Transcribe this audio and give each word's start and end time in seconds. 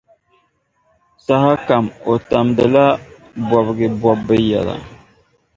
Saha 1.25 1.53
kam, 1.67 1.85
o 2.11 2.13
tamdila 2.29 2.85
bobigi 3.47 3.87
bɔbbu 4.01 4.35
yɛla. 4.49 4.75